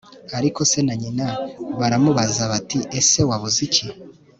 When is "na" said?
0.85-0.93